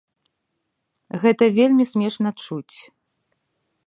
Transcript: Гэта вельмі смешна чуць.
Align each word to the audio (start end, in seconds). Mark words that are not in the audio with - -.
Гэта 1.25 1.49
вельмі 1.57 1.85
смешна 1.93 2.29
чуць. 2.47 2.77